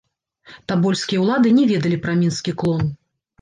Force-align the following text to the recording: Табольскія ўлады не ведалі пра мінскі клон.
Табольскія 0.71 1.19
ўлады 1.25 1.51
не 1.59 1.67
ведалі 1.73 2.01
пра 2.07 2.17
мінскі 2.23 2.57
клон. 2.63 2.83